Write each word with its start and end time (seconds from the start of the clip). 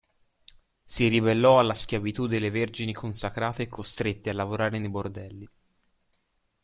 Si 0.83 1.07
ribellò 1.07 1.59
alla 1.59 1.75
schiavitù 1.75 2.25
delle 2.25 2.49
vergini 2.49 2.91
consacrate 2.91 3.67
costrette 3.67 4.31
a 4.31 4.33
lavorare 4.33 4.79
nei 4.79 4.89
bordelli. 4.89 5.47